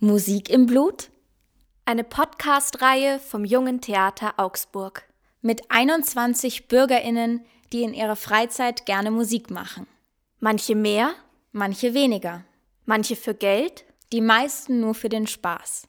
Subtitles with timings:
[0.00, 1.08] Musik im Blut?
[1.86, 5.04] Eine Podcast-Reihe vom Jungen Theater Augsburg
[5.40, 9.86] mit 21 BürgerInnen, die in ihrer Freizeit gerne Musik machen.
[10.38, 11.14] Manche mehr,
[11.52, 12.44] manche weniger.
[12.84, 15.88] Manche für Geld, die meisten nur für den Spaß.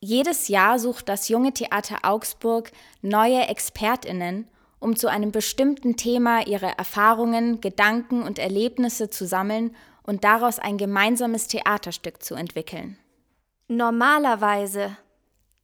[0.00, 2.70] Jedes Jahr sucht das Junge Theater Augsburg
[3.00, 4.48] neue ExpertInnen,
[4.78, 10.76] um zu einem bestimmten Thema ihre Erfahrungen, Gedanken und Erlebnisse zu sammeln und daraus ein
[10.76, 12.98] gemeinsames Theaterstück zu entwickeln.
[13.68, 14.96] Normalerweise.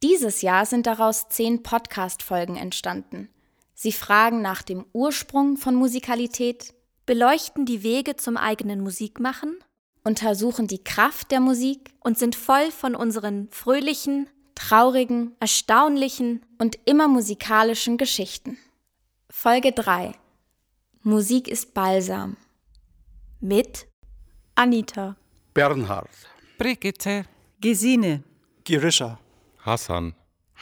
[0.01, 3.29] Dieses Jahr sind daraus zehn Podcast-Folgen entstanden.
[3.75, 6.73] Sie fragen nach dem Ursprung von Musikalität,
[7.05, 9.59] beleuchten die Wege zum eigenen Musikmachen,
[10.03, 17.07] untersuchen die Kraft der Musik und sind voll von unseren fröhlichen, traurigen, erstaunlichen und immer
[17.07, 18.57] musikalischen Geschichten.
[19.29, 20.13] Folge 3
[21.03, 22.37] Musik ist Balsam.
[23.39, 23.87] Mit
[24.53, 25.15] Anita,
[25.53, 26.09] Bernhard,
[26.59, 27.25] Brigitte,
[27.59, 28.23] Gesine,
[28.63, 29.17] Girisha,
[29.65, 30.13] Hassan,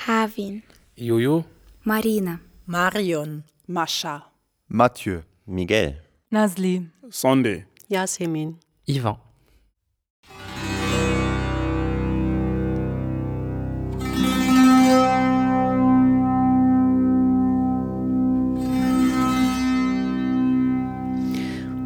[0.08, 0.64] Havin,
[0.96, 1.44] Juju,
[1.84, 4.32] Marina, Marion, Mascha,
[4.70, 9.18] Mathieu, Miguel, Nasli, Sunday, Yasemin, Ivan.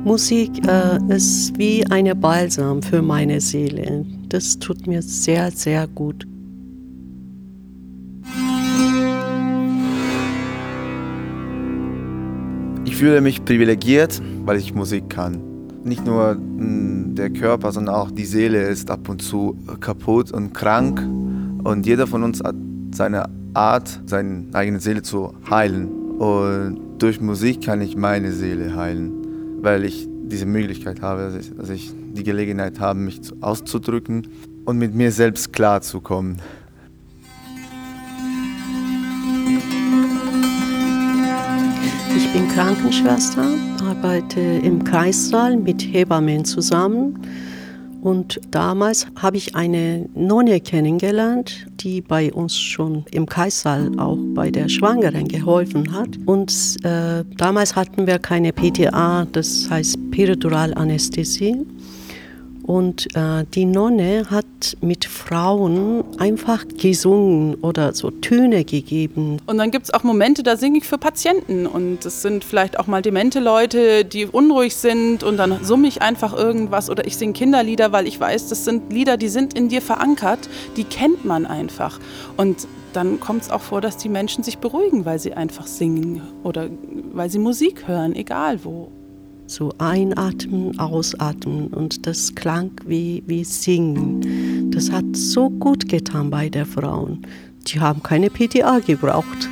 [0.06, 4.06] Musik äh, ist wie eine Balsam für meine Seele.
[4.28, 6.28] Das tut mir sehr, sehr gut.
[12.84, 15.42] Ich fühle mich privilegiert, weil ich Musik kann.
[15.86, 20.54] Nicht nur mh, der Körper, sondern auch die Seele ist ab und zu kaputt und
[20.54, 21.00] krank.
[21.64, 22.56] Und jeder von uns hat
[22.92, 25.88] seine Art, seine eigene Seele zu heilen.
[26.20, 29.23] Und durch Musik kann ich meine Seele heilen,
[29.64, 34.28] weil ich diese Möglichkeit habe, dass ich, dass ich die Gelegenheit habe, mich zu, auszudrücken
[34.66, 36.42] und mit mir selbst klarzukommen.
[42.16, 43.46] Ich bin Krankenschwester,
[43.88, 47.20] arbeite im Kreissaal mit Hebammen zusammen.
[48.04, 54.52] Und damals habe ich eine Nonne kennengelernt, die bei uns schon im Kreissaal auch bei
[54.52, 56.10] der Schwangeren geholfen hat.
[56.26, 56.52] Und
[56.84, 61.66] äh, damals hatten wir keine PTA, das heißt Periduralanästhesie.
[62.64, 69.38] Und äh, die Nonne hat mit Frauen einfach gesungen oder so Töne gegeben.
[69.46, 71.68] Und dann gibt es auch Momente, da singe ich für Patienten.
[71.68, 75.24] Und es sind vielleicht auch mal demente Leute, die unruhig sind.
[75.24, 78.94] Und dann summe ich einfach irgendwas oder ich singe Kinderlieder, weil ich weiß, das sind
[78.94, 80.48] Lieder, die sind in dir verankert.
[80.78, 82.00] Die kennt man einfach.
[82.38, 86.22] Und dann kommt es auch vor, dass die Menschen sich beruhigen, weil sie einfach singen
[86.44, 86.70] oder
[87.12, 88.92] weil sie Musik hören, egal wo.
[89.56, 94.72] So einatmen, ausatmen und das klang wie, wie Singen.
[94.72, 97.22] Das hat so gut getan bei der Frauen.
[97.68, 99.48] Die haben keine PTA gebraucht.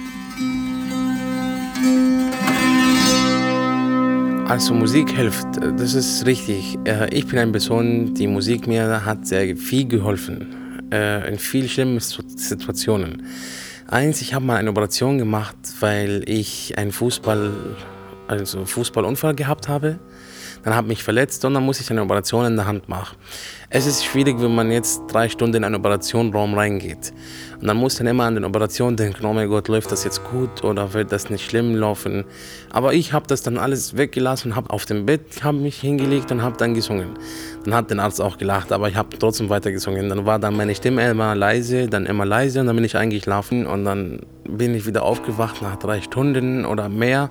[4.48, 5.46] Also Musik hilft,
[5.78, 6.80] das ist richtig.
[6.86, 10.48] Äh, Ich bin eine Person, die Musik mir hat sehr viel geholfen.
[10.92, 13.22] äh, In vielen schlimmen Situationen.
[13.86, 17.52] Eins, ich habe mal eine Operation gemacht, weil ich einen Fußball,
[18.32, 20.00] also Fußballunfall gehabt habe.
[20.64, 23.18] Dann habe ich mich verletzt und dann muss ich eine Operation in der Hand machen.
[23.74, 27.14] Es ist schwierig, wenn man jetzt drei Stunden in einen Operationraum reingeht.
[27.62, 30.26] Und dann muss man immer an den Operation denken, oh mein Gott, läuft das jetzt
[30.26, 32.26] gut oder wird das nicht schlimm laufen?
[32.70, 36.34] Aber ich habe das dann alles weggelassen und habe auf dem Bett hab mich hingelegt
[36.34, 37.12] und habe dann gesungen.
[37.64, 40.10] Dann hat der Arzt auch gelacht, aber ich habe trotzdem weiter gesungen.
[40.10, 43.66] Dann war dann meine Stimme immer leise, dann immer leise und dann bin ich eingeschlafen
[43.66, 47.30] und dann bin ich wieder aufgewacht nach drei Stunden oder mehr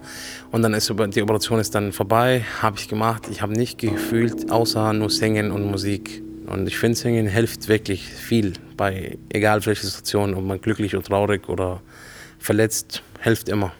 [0.53, 3.25] und dann ist die Operation ist dann vorbei, habe ich gemacht.
[3.31, 6.23] Ich habe nicht gefühlt, außer nur Singen und Musik.
[6.51, 11.05] Und ich finde, Singen hilft wirklich viel bei egal welcher Situation, ob man glücklich oder
[11.05, 11.81] traurig oder
[12.41, 13.73] verletzt, hilft immer.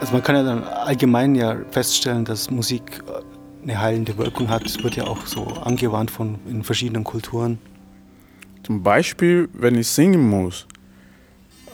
[0.00, 3.02] Also man kann ja dann allgemein ja feststellen, dass Musik
[3.62, 4.64] eine heilende Wirkung hat.
[4.64, 7.58] Es wird ja auch so angewandt von in verschiedenen Kulturen.
[8.62, 10.66] Zum Beispiel, wenn ich singen muss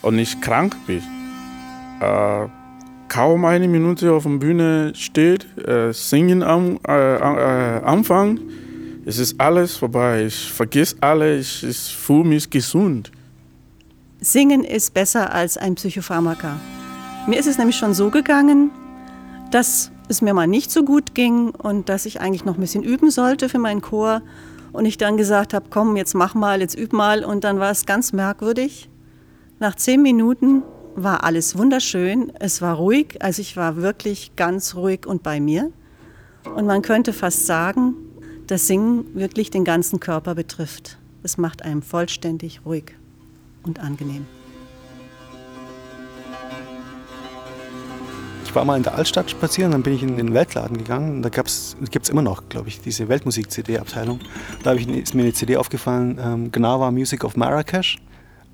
[0.02, 1.02] und ich krank bin,
[2.00, 2.48] äh,
[3.12, 8.40] kaum eine Minute auf der Bühne steht, äh, singen am äh, äh, Anfang,
[9.04, 10.24] es ist alles vorbei.
[10.24, 13.12] Ich vergesse alles, ich, ich fühle mich gesund.
[14.20, 16.58] Singen ist besser als ein Psychopharmaka.
[17.26, 18.70] Mir ist es nämlich schon so gegangen,
[19.50, 22.82] dass es mir mal nicht so gut ging und dass ich eigentlich noch ein bisschen
[22.82, 24.22] üben sollte für meinen Chor.
[24.72, 27.26] Und ich dann gesagt habe, komm, jetzt mach mal, jetzt üb mal.
[27.26, 28.88] Und dann war es ganz merkwürdig.
[29.58, 30.62] Nach zehn Minuten
[30.94, 32.32] war alles wunderschön.
[32.38, 35.70] Es war ruhig, also ich war wirklich ganz ruhig und bei mir.
[36.54, 37.94] Und man könnte fast sagen,
[38.46, 40.98] dass Singen wirklich den ganzen Körper betrifft.
[41.22, 42.96] Es macht einem vollständig ruhig
[43.62, 44.26] und angenehm.
[48.44, 51.22] Ich war mal in der Altstadt spazieren, dann bin ich in den Weltladen gegangen.
[51.22, 54.20] Da gibt es immer noch, glaube ich, diese Weltmusik-CD-Abteilung.
[54.62, 57.96] Da ich, ist mir eine CD aufgefallen, ähm, Gnawa Music of Marrakesch.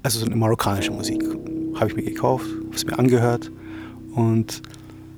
[0.04, 1.24] Also so eine marokkanische Musik.
[1.78, 3.50] Habe ich mir gekauft, habe es mir angehört.
[4.14, 4.62] Und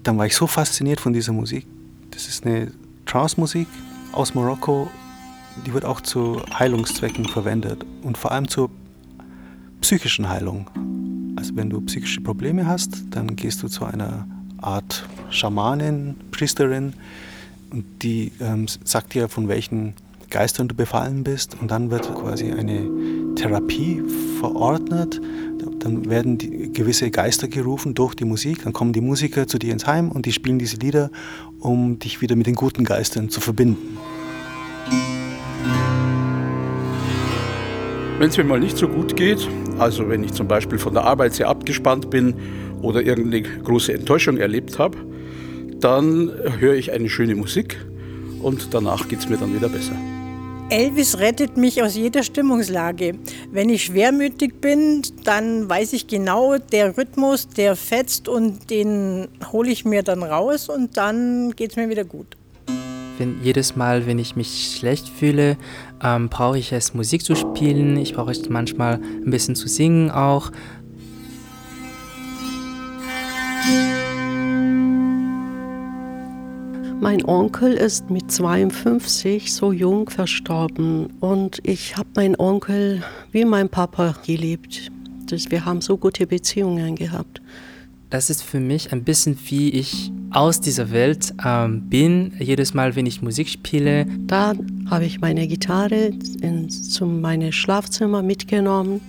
[0.03, 1.67] dann war ich so fasziniert von dieser Musik.
[2.11, 2.73] Das ist eine
[3.07, 3.67] Trance-Musik
[4.13, 4.91] aus Marokko.
[5.67, 8.71] Die wird auch zu Heilungszwecken verwendet und vor allem zur
[9.81, 10.69] psychischen Heilung.
[11.37, 14.27] Also wenn du psychische Probleme hast, dann gehst du zu einer
[14.59, 16.93] Art Schamanin, Priesterin
[17.71, 19.95] und die ähm, sagt dir, von welchen
[20.29, 22.89] Geistern du befallen bist und dann wird quasi eine
[23.35, 24.03] Therapie
[24.39, 25.21] verordnet.
[25.81, 28.63] Dann werden die, gewisse Geister gerufen durch die Musik.
[28.65, 31.11] Dann kommen die Musiker zu dir ins Heim und die spielen diese Lieder,
[31.59, 33.99] um dich wieder mit den guten Geistern zu verbinden.
[38.19, 39.49] Wenn es mir mal nicht so gut geht,
[39.79, 42.35] also wenn ich zum Beispiel von der Arbeit sehr abgespannt bin
[42.83, 44.99] oder irgendeine große Enttäuschung erlebt habe,
[45.81, 47.79] dann höre ich eine schöne Musik
[48.43, 49.97] und danach geht es mir dann wieder besser.
[50.71, 53.15] Elvis rettet mich aus jeder Stimmungslage.
[53.51, 59.69] Wenn ich schwermütig bin, dann weiß ich genau, der Rhythmus, der fetzt und den hole
[59.71, 62.37] ich mir dann raus und dann geht es mir wieder gut.
[63.19, 65.59] Wenn, jedes Mal, wenn ich mich schlecht fühle,
[66.03, 67.97] ähm, brauche ich es, Musik zu spielen.
[67.97, 70.53] Ich brauche es manchmal ein bisschen zu singen auch.
[77.01, 83.03] Mein Onkel ist mit 52 so jung verstorben und ich habe meinen Onkel
[83.33, 84.93] wie mein Papa geliebt.
[85.25, 87.41] Das, wir haben so gute Beziehungen gehabt.
[88.11, 92.35] Das ist für mich ein bisschen wie ich aus dieser Welt ähm, bin.
[92.39, 94.05] Jedes Mal, wenn ich Musik spiele.
[94.27, 94.53] Da
[94.91, 96.13] habe ich meine Gitarre
[96.43, 99.01] in, zu meinem Schlafzimmer mitgenommen,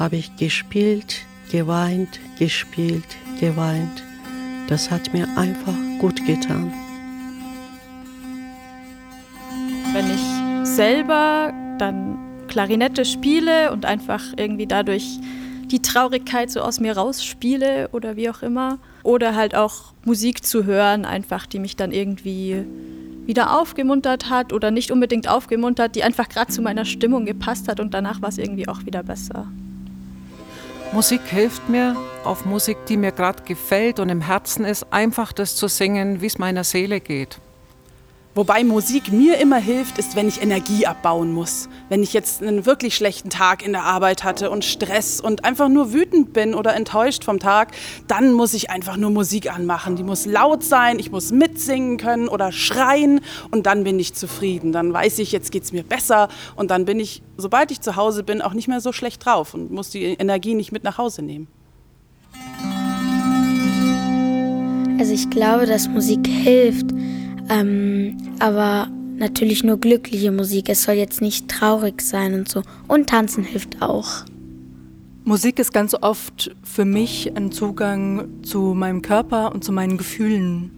[0.00, 1.22] habe ich gespielt,
[1.52, 3.06] geweint, gespielt,
[3.38, 4.02] geweint.
[4.66, 6.72] Das hat mir einfach gut getan.
[10.76, 12.18] Selber dann
[12.48, 15.18] Klarinette spiele und einfach irgendwie dadurch
[15.70, 18.78] die Traurigkeit so aus mir rausspiele oder wie auch immer.
[19.02, 22.64] Oder halt auch Musik zu hören, einfach, die mich dann irgendwie
[23.24, 27.80] wieder aufgemuntert hat oder nicht unbedingt aufgemuntert, die einfach gerade zu meiner Stimmung gepasst hat
[27.80, 29.48] und danach war es irgendwie auch wieder besser.
[30.92, 35.56] Musik hilft mir, auf Musik, die mir gerade gefällt und im Herzen ist, einfach das
[35.56, 37.38] zu singen, wie es meiner Seele geht.
[38.36, 41.70] Wobei Musik mir immer hilft, ist, wenn ich Energie abbauen muss.
[41.88, 45.70] Wenn ich jetzt einen wirklich schlechten Tag in der Arbeit hatte und Stress und einfach
[45.70, 47.72] nur wütend bin oder enttäuscht vom Tag,
[48.08, 49.96] dann muss ich einfach nur Musik anmachen.
[49.96, 53.22] Die muss laut sein, ich muss mitsingen können oder schreien
[53.52, 54.70] und dann bin ich zufrieden.
[54.70, 57.96] Dann weiß ich, jetzt geht es mir besser und dann bin ich, sobald ich zu
[57.96, 60.98] Hause bin, auch nicht mehr so schlecht drauf und muss die Energie nicht mit nach
[60.98, 61.48] Hause nehmen.
[64.98, 66.90] Also ich glaube, dass Musik hilft,
[67.48, 68.88] ähm, aber
[69.18, 70.68] natürlich nur glückliche Musik.
[70.68, 72.62] Es soll jetzt nicht traurig sein und so.
[72.88, 74.24] Und tanzen hilft auch.
[75.24, 80.70] Musik ist ganz oft für mich ein Zugang zu meinem Körper und zu meinen Gefühlen.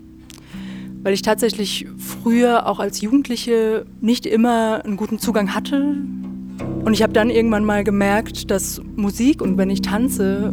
[1.03, 5.97] Weil ich tatsächlich früher auch als Jugendliche nicht immer einen guten Zugang hatte.
[6.85, 10.53] Und ich habe dann irgendwann mal gemerkt, dass Musik und wenn ich tanze,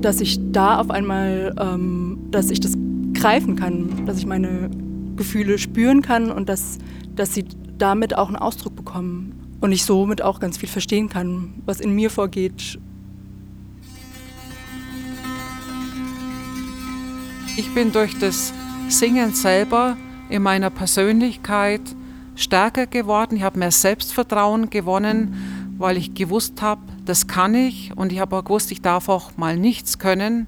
[0.00, 2.74] dass ich da auf einmal, ähm, dass ich das
[3.12, 4.70] greifen kann, dass ich meine
[5.16, 6.78] Gefühle spüren kann und dass,
[7.14, 7.44] dass sie
[7.78, 9.34] damit auch einen Ausdruck bekommen.
[9.60, 12.78] Und ich somit auch ganz viel verstehen kann, was in mir vorgeht.
[17.56, 18.52] Ich bin durch das
[18.88, 19.96] Singen selber
[20.30, 21.82] in meiner Persönlichkeit
[22.34, 23.36] stärker geworden.
[23.36, 27.92] Ich habe mehr Selbstvertrauen gewonnen, weil ich gewusst habe, das kann ich.
[27.96, 30.46] Und ich habe auch gewusst, ich darf auch mal nichts können.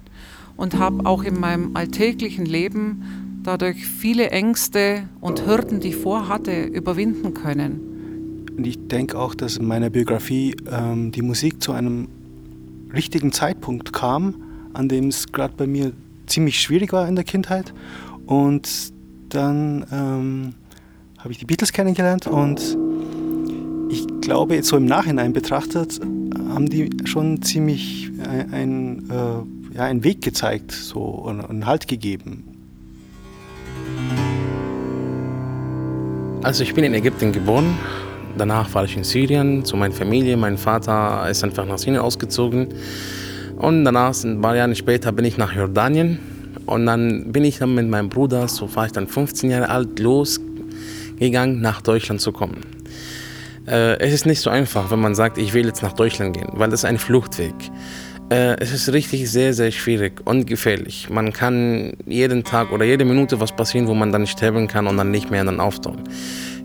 [0.57, 6.63] Und habe auch in meinem alltäglichen Leben dadurch viele Ängste und Hürden, die ich vorhatte,
[6.63, 8.45] überwinden können.
[8.57, 12.07] Und ich denke auch, dass in meiner Biografie ähm, die Musik zu einem
[12.93, 14.35] richtigen Zeitpunkt kam,
[14.73, 15.91] an dem es gerade bei mir
[16.25, 17.73] ziemlich schwierig war in der Kindheit.
[18.25, 18.93] Und
[19.29, 20.53] dann ähm,
[21.19, 22.77] habe ich die Beatles kennengelernt und
[23.89, 25.99] ich glaube, jetzt so im Nachhinein betrachtet,
[26.49, 31.87] haben die schon ziemlich ein, ein, äh, ja, einen Weg gezeigt so, und einen Halt
[31.87, 32.54] gegeben.
[36.45, 37.75] Also ich bin in Ägypten geboren.
[38.37, 40.37] Danach war ich in Syrien zu meiner Familie.
[40.37, 42.67] Mein Vater ist einfach nach Syrien ausgezogen.
[43.57, 46.19] Und danach, ein paar Jahre später, bin ich nach Jordanien.
[46.67, 49.97] Und dann bin ich dann mit meinem Bruder, so war ich dann 15 Jahre alt,
[49.97, 52.61] losgegangen, nach Deutschland zu kommen.
[53.65, 56.49] Äh, es ist nicht so einfach, wenn man sagt, ich will jetzt nach Deutschland gehen,
[56.53, 57.55] weil das ist ein Fluchtweg.
[58.29, 61.09] Äh, es ist richtig sehr, sehr schwierig und gefährlich.
[61.11, 64.97] Man kann jeden Tag oder jede Minute was passieren, wo man dann sterben kann und
[64.97, 66.03] dann nicht mehr dann auftauchen.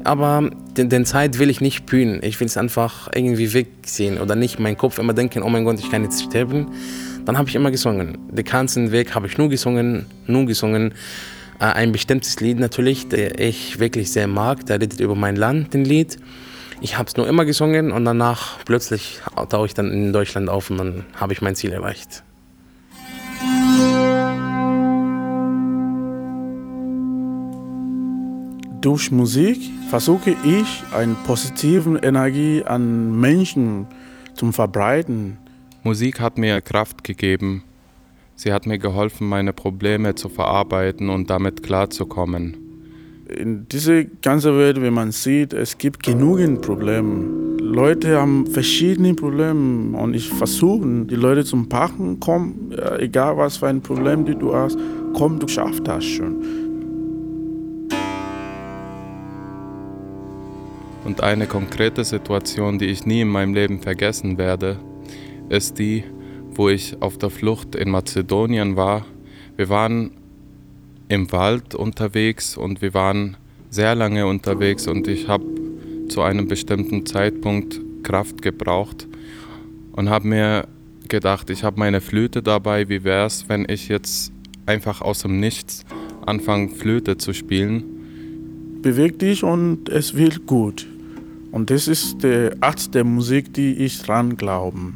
[0.04, 2.20] Aber den, den Zeit will ich nicht spüren.
[2.22, 5.78] Ich will es einfach irgendwie wegsehen oder nicht meinen Kopf immer denken, oh mein Gott,
[5.78, 6.68] ich kann jetzt sterben.
[7.26, 8.16] Dann habe ich immer gesungen.
[8.30, 10.94] Den ganzen Weg habe ich nur gesungen, nur gesungen.
[11.58, 14.64] Äh, ein bestimmtes Lied natürlich, der ich wirklich sehr mag.
[14.64, 16.16] Der redet über mein Land, den Lied.
[16.82, 19.20] Ich habe es nur immer gesungen und danach plötzlich
[19.50, 22.22] tauche ich dann in Deutschland auf und dann habe ich mein Ziel erreicht.
[28.80, 29.58] Durch Musik
[29.90, 33.86] versuche ich, eine positive Energie an Menschen
[34.32, 35.36] zu verbreiten.
[35.82, 37.62] Musik hat mir Kraft gegeben.
[38.36, 42.69] Sie hat mir geholfen, meine Probleme zu verarbeiten und damit klarzukommen
[43.36, 47.56] in dieser ganzen Welt, wenn man sieht, es gibt genügend Probleme.
[47.60, 53.68] Leute haben verschiedene Probleme und ich versuche, die Leute zum Packen, komm, egal was für
[53.68, 54.78] ein Problem du hast,
[55.14, 56.36] komm, du schaffst das schon.
[61.04, 64.78] Und eine konkrete Situation, die ich nie in meinem Leben vergessen werde,
[65.48, 66.04] ist die,
[66.54, 69.06] wo ich auf der Flucht in Mazedonien war.
[69.56, 70.12] Wir waren
[71.10, 73.36] im Wald unterwegs und wir waren
[73.68, 75.44] sehr lange unterwegs und ich habe
[76.08, 79.08] zu einem bestimmten Zeitpunkt Kraft gebraucht
[79.92, 80.68] und habe mir
[81.08, 84.32] gedacht, ich habe meine Flöte dabei, wie wäre es, wenn ich jetzt
[84.66, 85.84] einfach aus dem Nichts
[86.26, 87.82] anfange, Flöte zu spielen.
[88.80, 90.86] Beweg dich und es wird gut.
[91.50, 94.92] Und das ist der Art der Musik, die ich dran glaube.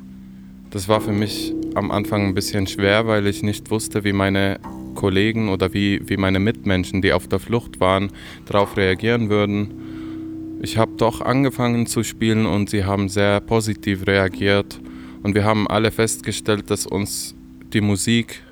[0.71, 4.61] Das war für mich am Anfang ein bisschen schwer, weil ich nicht wusste, wie meine
[4.95, 8.11] Kollegen oder wie, wie meine Mitmenschen, die auf der Flucht waren,
[8.47, 10.59] darauf reagieren würden.
[10.63, 14.81] Ich habe doch angefangen zu spielen und sie haben sehr positiv reagiert
[15.23, 17.35] und wir haben alle festgestellt, dass uns
[17.73, 18.43] die Musik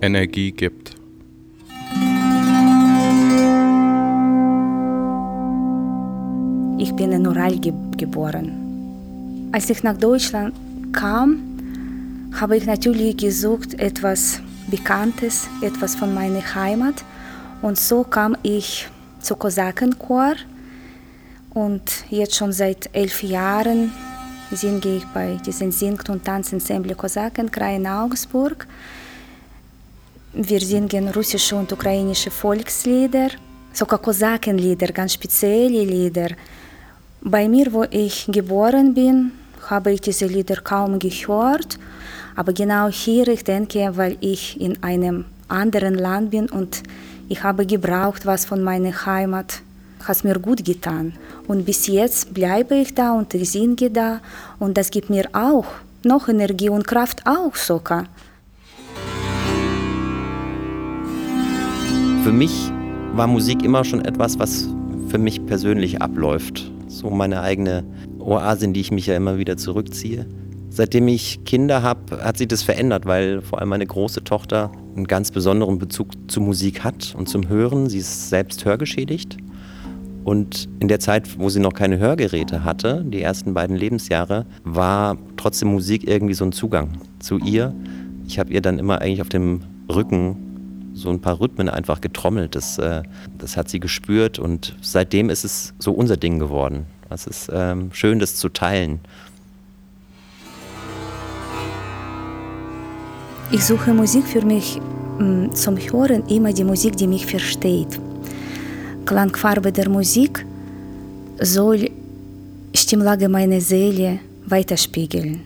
[0.00, 0.94] Energie gibt.
[6.78, 9.48] Ich bin in Ural ge geboren.
[9.52, 10.54] Als ich nach Deutschland
[10.92, 11.38] kam,
[12.32, 17.04] habe ich natürlich gesucht etwas Bekanntes, etwas von meiner Heimat.
[17.62, 18.88] Und so kam ich
[19.20, 20.34] zu Kosakenchor.
[21.50, 23.92] Und jetzt schon seit elf Jahren
[24.50, 28.66] singe ich bei diesem Singt- und Tanzensemble Kosakenkrai in Augsburg.
[30.32, 33.30] Wir singen russische und ukrainische Volkslieder,
[33.72, 36.28] sogar Kosakenlieder, ganz spezielle Lieder.
[37.22, 39.32] Bei mir, wo ich geboren bin,
[39.70, 41.78] habe ich diese Lieder kaum gehört.
[42.36, 46.82] Aber genau hier, ich denke, weil ich in einem anderen Land bin und
[47.28, 49.62] ich habe gebraucht, was von meiner Heimat,
[50.04, 51.14] hat mir gut getan.
[51.48, 54.20] Und bis jetzt bleibe ich da und ich singe da
[54.58, 55.64] und das gibt mir auch
[56.04, 58.04] noch Energie und Kraft auch sogar.
[62.22, 62.70] Für mich
[63.14, 64.68] war Musik immer schon etwas, was
[65.08, 66.70] für mich persönlich abläuft.
[66.86, 67.82] So meine eigene
[68.18, 70.26] Oase, in die ich mich ja immer wieder zurückziehe.
[70.76, 75.06] Seitdem ich Kinder habe, hat sich das verändert, weil vor allem meine große Tochter einen
[75.06, 77.88] ganz besonderen Bezug zu Musik hat und zum Hören.
[77.88, 79.38] Sie ist selbst hörgeschädigt.
[80.22, 85.16] Und in der Zeit, wo sie noch keine Hörgeräte hatte, die ersten beiden Lebensjahre, war
[85.38, 87.74] trotzdem Musik irgendwie so ein Zugang zu ihr.
[88.26, 92.54] Ich habe ihr dann immer eigentlich auf dem Rücken so ein paar Rhythmen einfach getrommelt.
[92.54, 93.02] Das, äh,
[93.38, 96.84] das hat sie gespürt und seitdem ist es so unser Ding geworden.
[97.08, 99.00] Es ist ähm, schön, das zu teilen.
[103.52, 104.80] Ich suche Musik für mich
[105.20, 107.98] mm, zum Hören, immer die Musik, die mich versteht.
[109.04, 110.44] Klangfarbe der Musik
[111.40, 111.88] soll
[112.74, 115.42] Stimmlage meiner Seele weiterspiegeln.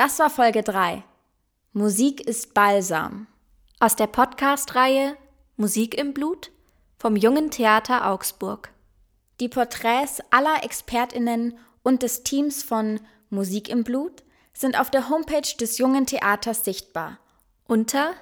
[0.00, 1.04] Das war Folge 3.
[1.74, 3.26] Musik ist Balsam.
[3.80, 5.14] Aus der Podcast-Reihe
[5.58, 6.50] Musik im Blut
[6.98, 8.72] vom Jungen Theater Augsburg.
[9.40, 14.22] Die Porträts aller Expertinnen und des Teams von Musik im Blut
[14.54, 17.18] sind auf der Homepage des Jungen Theaters sichtbar
[17.66, 18.14] unter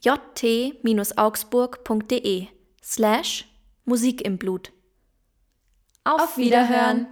[0.00, 2.48] jt-augsburg.de
[2.82, 3.46] slash
[3.84, 4.72] Musik im Blut.
[6.02, 7.06] Auf Wiederhören!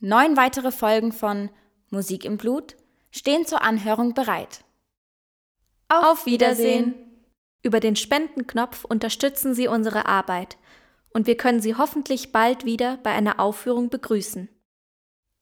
[0.00, 1.50] Neun weitere Folgen von
[1.90, 2.76] Musik im Blut
[3.12, 4.64] stehen zur Anhörung bereit.
[5.88, 6.94] Auf Wiedersehen!
[7.62, 10.56] Über den Spendenknopf unterstützen Sie unsere Arbeit
[11.12, 14.48] und wir können Sie hoffentlich bald wieder bei einer Aufführung begrüßen.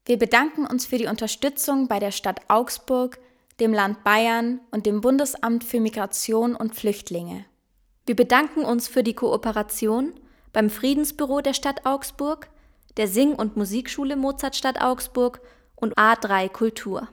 [0.05, 3.21] Wir bedanken uns für die Unterstützung bei der Stadt Augsburg,
[3.61, 7.45] dem Land Bayern und dem Bundesamt für Migration und Flüchtlinge.
[8.05, 10.15] Wir bedanken uns für die Kooperation
[10.53, 12.51] beim Friedensbüro der Stadt Augsburg,
[12.97, 15.41] der Sing- und Musikschule Mozartstadt Augsburg
[15.77, 17.09] und A3 Kultur.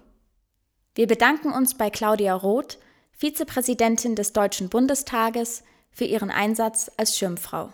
[0.97, 2.79] Wir bedanken uns bei Claudia Roth,
[3.11, 5.61] Vizepräsidentin des Deutschen Bundestages,
[5.91, 7.69] für ihren Einsatz als Schirmfrau.